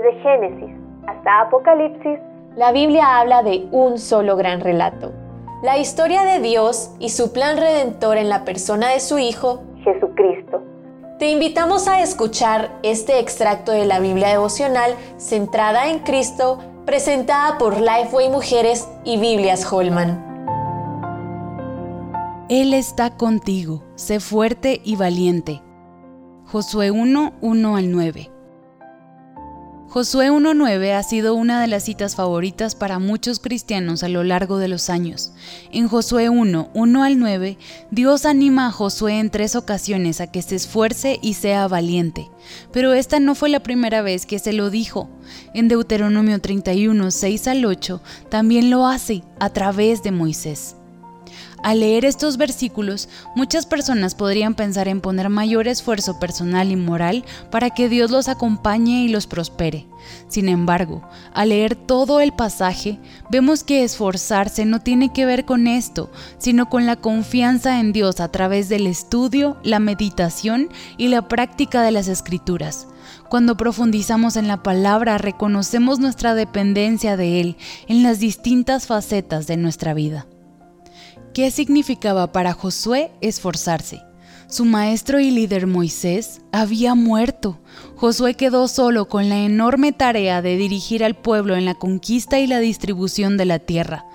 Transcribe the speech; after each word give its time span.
Desde 0.00 0.18
Génesis 0.22 0.70
hasta 1.06 1.42
Apocalipsis, 1.42 2.18
la 2.56 2.72
Biblia 2.72 3.18
habla 3.18 3.42
de 3.42 3.68
un 3.70 3.98
solo 3.98 4.34
gran 4.36 4.60
relato. 4.60 5.12
La 5.62 5.76
historia 5.76 6.22
de 6.22 6.40
Dios 6.40 6.94
y 6.98 7.10
su 7.10 7.34
plan 7.34 7.58
redentor 7.58 8.16
en 8.16 8.30
la 8.30 8.44
persona 8.44 8.88
de 8.88 9.00
su 9.00 9.18
Hijo, 9.18 9.62
Jesucristo. 9.84 10.62
Te 11.18 11.28
invitamos 11.28 11.86
a 11.86 12.00
escuchar 12.00 12.70
este 12.82 13.18
extracto 13.18 13.72
de 13.72 13.84
la 13.84 14.00
Biblia 14.00 14.28
devocional 14.28 14.94
centrada 15.18 15.90
en 15.90 15.98
Cristo, 15.98 16.58
presentada 16.86 17.58
por 17.58 17.78
Lifeway 17.78 18.30
Mujeres 18.30 18.88
y 19.04 19.18
Biblias 19.18 19.70
Holman. 19.70 20.26
Él 22.48 22.72
está 22.72 23.18
contigo, 23.18 23.82
sé 23.96 24.18
fuerte 24.18 24.80
y 24.82 24.96
valiente. 24.96 25.60
Josué 26.46 26.90
1, 26.90 27.32
1 27.42 27.76
al 27.76 27.92
9. 27.92 28.39
Josué 29.90 30.30
1.9 30.30 30.92
ha 30.92 31.02
sido 31.02 31.34
una 31.34 31.60
de 31.60 31.66
las 31.66 31.82
citas 31.82 32.14
favoritas 32.14 32.76
para 32.76 33.00
muchos 33.00 33.40
cristianos 33.40 34.04
a 34.04 34.08
lo 34.08 34.22
largo 34.22 34.58
de 34.58 34.68
los 34.68 34.88
años. 34.88 35.32
En 35.72 35.88
Josué 35.88 36.28
1, 36.28 36.70
1 36.72 37.02
al 37.02 37.18
9, 37.18 37.58
Dios 37.90 38.24
anima 38.24 38.68
a 38.68 38.70
Josué 38.70 39.18
en 39.18 39.30
tres 39.30 39.56
ocasiones 39.56 40.20
a 40.20 40.28
que 40.28 40.42
se 40.42 40.54
esfuerce 40.54 41.18
y 41.22 41.34
sea 41.34 41.66
valiente. 41.66 42.30
Pero 42.72 42.92
esta 42.92 43.18
no 43.18 43.34
fue 43.34 43.48
la 43.48 43.64
primera 43.64 44.00
vez 44.00 44.26
que 44.26 44.38
se 44.38 44.52
lo 44.52 44.70
dijo. 44.70 45.08
En 45.54 45.66
Deuteronomio 45.66 46.40
31, 46.40 47.10
6 47.10 47.48
al 47.48 47.64
8, 47.64 48.00
también 48.28 48.70
lo 48.70 48.86
hace 48.86 49.24
a 49.40 49.50
través 49.50 50.04
de 50.04 50.12
Moisés. 50.12 50.76
Al 51.62 51.80
leer 51.80 52.06
estos 52.06 52.38
versículos, 52.38 53.10
muchas 53.36 53.66
personas 53.66 54.14
podrían 54.14 54.54
pensar 54.54 54.88
en 54.88 55.02
poner 55.02 55.28
mayor 55.28 55.68
esfuerzo 55.68 56.18
personal 56.18 56.72
y 56.72 56.76
moral 56.76 57.24
para 57.50 57.68
que 57.68 57.90
Dios 57.90 58.10
los 58.10 58.28
acompañe 58.28 59.04
y 59.04 59.08
los 59.08 59.26
prospere. 59.26 59.86
Sin 60.28 60.48
embargo, 60.48 61.02
al 61.34 61.50
leer 61.50 61.76
todo 61.76 62.20
el 62.20 62.32
pasaje, 62.32 62.98
vemos 63.30 63.62
que 63.62 63.84
esforzarse 63.84 64.64
no 64.64 64.80
tiene 64.80 65.12
que 65.12 65.26
ver 65.26 65.44
con 65.44 65.66
esto, 65.66 66.10
sino 66.38 66.70
con 66.70 66.86
la 66.86 66.96
confianza 66.96 67.78
en 67.78 67.92
Dios 67.92 68.20
a 68.20 68.28
través 68.28 68.70
del 68.70 68.86
estudio, 68.86 69.58
la 69.62 69.80
meditación 69.80 70.70
y 70.96 71.08
la 71.08 71.28
práctica 71.28 71.82
de 71.82 71.90
las 71.90 72.08
escrituras. 72.08 72.86
Cuando 73.28 73.58
profundizamos 73.58 74.36
en 74.36 74.48
la 74.48 74.62
palabra, 74.62 75.18
reconocemos 75.18 75.98
nuestra 75.98 76.34
dependencia 76.34 77.18
de 77.18 77.40
Él 77.42 77.56
en 77.86 78.02
las 78.02 78.18
distintas 78.18 78.86
facetas 78.86 79.46
de 79.46 79.58
nuestra 79.58 79.92
vida. 79.92 80.26
¿Qué 81.32 81.52
significaba 81.52 82.32
para 82.32 82.54
Josué 82.54 83.12
esforzarse? 83.20 84.02
Su 84.48 84.64
maestro 84.64 85.20
y 85.20 85.30
líder 85.30 85.68
Moisés 85.68 86.40
había 86.50 86.96
muerto. 86.96 87.60
Josué 87.94 88.34
quedó 88.34 88.66
solo 88.66 89.06
con 89.06 89.28
la 89.28 89.38
enorme 89.38 89.92
tarea 89.92 90.42
de 90.42 90.56
dirigir 90.56 91.04
al 91.04 91.14
pueblo 91.14 91.54
en 91.54 91.66
la 91.66 91.76
conquista 91.76 92.40
y 92.40 92.48
la 92.48 92.58
distribución 92.58 93.36
de 93.36 93.44
la 93.44 93.60
tierra. 93.60 94.06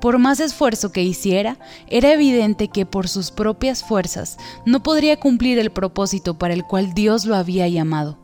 Por 0.00 0.18
más 0.18 0.40
esfuerzo 0.40 0.90
que 0.90 1.04
hiciera, 1.04 1.58
era 1.86 2.12
evidente 2.12 2.66
que 2.66 2.86
por 2.86 3.06
sus 3.06 3.30
propias 3.30 3.84
fuerzas 3.84 4.36
no 4.66 4.82
podría 4.82 5.20
cumplir 5.20 5.60
el 5.60 5.70
propósito 5.70 6.38
para 6.38 6.54
el 6.54 6.64
cual 6.64 6.92
Dios 6.92 7.24
lo 7.24 7.36
había 7.36 7.68
llamado. 7.68 8.23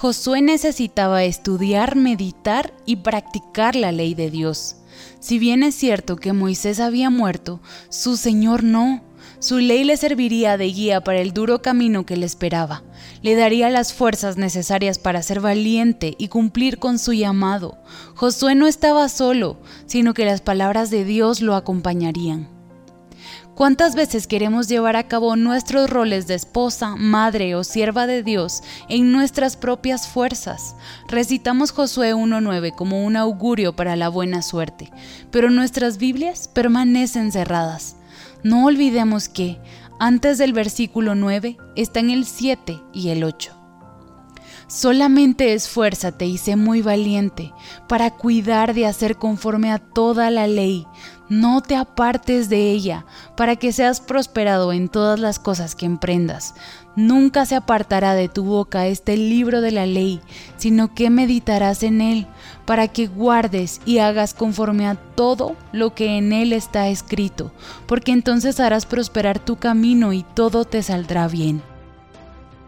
Josué 0.00 0.42
necesitaba 0.42 1.24
estudiar, 1.24 1.96
meditar 1.96 2.72
y 2.86 2.98
practicar 2.98 3.74
la 3.74 3.90
ley 3.90 4.14
de 4.14 4.30
Dios. 4.30 4.76
Si 5.18 5.40
bien 5.40 5.64
es 5.64 5.74
cierto 5.74 6.14
que 6.14 6.32
Moisés 6.32 6.78
había 6.78 7.10
muerto, 7.10 7.58
su 7.88 8.16
Señor 8.16 8.62
no. 8.62 9.02
Su 9.40 9.58
ley 9.58 9.82
le 9.82 9.96
serviría 9.96 10.56
de 10.56 10.66
guía 10.66 11.00
para 11.00 11.18
el 11.18 11.32
duro 11.32 11.62
camino 11.62 12.06
que 12.06 12.16
le 12.16 12.26
esperaba. 12.26 12.84
Le 13.22 13.34
daría 13.34 13.70
las 13.70 13.92
fuerzas 13.92 14.36
necesarias 14.36 15.00
para 15.00 15.20
ser 15.20 15.40
valiente 15.40 16.14
y 16.16 16.28
cumplir 16.28 16.78
con 16.78 17.00
su 17.00 17.12
llamado. 17.12 17.76
Josué 18.14 18.54
no 18.54 18.68
estaba 18.68 19.08
solo, 19.08 19.58
sino 19.86 20.14
que 20.14 20.24
las 20.24 20.42
palabras 20.42 20.90
de 20.90 21.04
Dios 21.04 21.40
lo 21.40 21.56
acompañarían. 21.56 22.57
¿Cuántas 23.58 23.96
veces 23.96 24.28
queremos 24.28 24.68
llevar 24.68 24.94
a 24.94 25.08
cabo 25.08 25.34
nuestros 25.34 25.90
roles 25.90 26.28
de 26.28 26.36
esposa, 26.36 26.94
madre 26.94 27.56
o 27.56 27.64
sierva 27.64 28.06
de 28.06 28.22
Dios 28.22 28.62
en 28.88 29.10
nuestras 29.10 29.56
propias 29.56 30.06
fuerzas? 30.06 30.76
Recitamos 31.08 31.72
Josué 31.72 32.14
1.9 32.14 32.72
como 32.76 33.04
un 33.04 33.16
augurio 33.16 33.74
para 33.74 33.96
la 33.96 34.10
buena 34.10 34.42
suerte, 34.42 34.92
pero 35.32 35.50
nuestras 35.50 35.98
Biblias 35.98 36.46
permanecen 36.46 37.32
cerradas. 37.32 37.96
No 38.44 38.64
olvidemos 38.64 39.28
que, 39.28 39.58
antes 39.98 40.38
del 40.38 40.52
versículo 40.52 41.16
9, 41.16 41.56
están 41.74 42.10
el 42.10 42.26
7 42.26 42.80
y 42.94 43.08
el 43.08 43.24
8. 43.24 43.57
Solamente 44.68 45.54
esfuérzate 45.54 46.26
y 46.26 46.36
sé 46.36 46.54
muy 46.54 46.82
valiente 46.82 47.54
para 47.88 48.10
cuidar 48.10 48.74
de 48.74 48.84
hacer 48.84 49.16
conforme 49.16 49.72
a 49.72 49.78
toda 49.78 50.30
la 50.30 50.46
ley. 50.46 50.86
No 51.30 51.62
te 51.62 51.74
apartes 51.74 52.50
de 52.50 52.70
ella, 52.70 53.06
para 53.34 53.56
que 53.56 53.72
seas 53.72 54.02
prosperado 54.02 54.74
en 54.74 54.90
todas 54.90 55.18
las 55.20 55.38
cosas 55.38 55.74
que 55.74 55.86
emprendas. 55.86 56.54
Nunca 56.96 57.46
se 57.46 57.54
apartará 57.54 58.14
de 58.14 58.28
tu 58.28 58.44
boca 58.44 58.86
este 58.86 59.16
libro 59.16 59.62
de 59.62 59.70
la 59.70 59.86
ley, 59.86 60.20
sino 60.58 60.94
que 60.94 61.08
meditarás 61.08 61.82
en 61.82 62.02
él, 62.02 62.26
para 62.66 62.88
que 62.88 63.06
guardes 63.06 63.80
y 63.86 63.98
hagas 63.98 64.34
conforme 64.34 64.86
a 64.86 64.96
todo 64.96 65.56
lo 65.72 65.94
que 65.94 66.18
en 66.18 66.34
él 66.34 66.52
está 66.52 66.88
escrito, 66.88 67.52
porque 67.86 68.12
entonces 68.12 68.60
harás 68.60 68.84
prosperar 68.84 69.38
tu 69.38 69.56
camino 69.56 70.12
y 70.12 70.26
todo 70.34 70.66
te 70.66 70.82
saldrá 70.82 71.26
bien. 71.26 71.62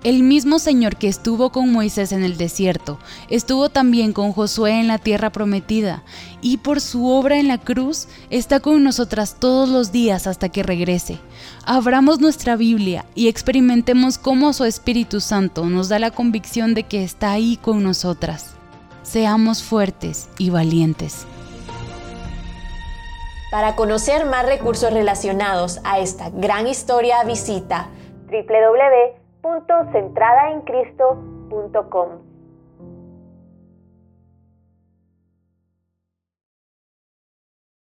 El 0.03 0.23
mismo 0.23 0.59
Señor 0.59 0.97
que 0.97 1.09
estuvo 1.09 1.53
con 1.53 1.71
Moisés 1.71 2.13
en 2.13 2.25
el 2.25 2.39
desierto, 2.39 2.99
estuvo 3.29 3.69
también 3.69 4.15
con 4.15 4.33
Josué 4.33 4.81
en 4.81 4.89
la 4.89 4.97
tierra 4.97 5.29
prometida, 5.29 6.05
y 6.41 6.57
por 6.57 6.81
su 6.81 7.07
obra 7.07 7.39
en 7.39 7.49
la 7.49 7.59
cruz 7.59 8.09
está 8.31 8.61
con 8.61 8.83
nosotras 8.83 9.37
todos 9.39 9.69
los 9.69 9.93
días 9.93 10.27
hasta 10.27 10.49
que 10.49 10.63
regrese. 10.63 11.19
Abramos 11.67 12.19
nuestra 12.19 12.57
Biblia 12.57 13.05
y 13.15 13.29
experimentemos 13.29 14.17
cómo 14.17 14.55
su 14.55 14.65
Espíritu 14.65 15.21
Santo 15.21 15.67
nos 15.67 15.91
da 15.91 15.99
la 15.99 16.13
convicción 16.13 16.73
de 16.73 16.85
que 16.85 17.05
está 17.05 17.33
ahí 17.33 17.59
con 17.59 17.83
nosotras. 17.83 18.55
Seamos 19.03 19.63
fuertes 19.63 20.31
y 20.39 20.49
valientes. 20.49 21.27
Para 23.51 23.77
conocer 23.77 24.25
más 24.25 24.47
recursos 24.47 24.95
relacionados 24.95 25.79
a 25.85 25.99
esta 25.99 26.31
gran 26.31 26.67
historia, 26.67 27.23
visita 27.25 27.91
www 28.31 29.20
centradaencristo.com. 29.93 32.30